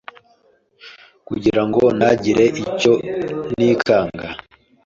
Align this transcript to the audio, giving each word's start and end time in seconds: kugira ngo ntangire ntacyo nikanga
kugira 1.27 1.61
ngo 1.67 1.83
ntangire 1.97 2.45
ntacyo 2.53 2.93
nikanga 3.55 4.27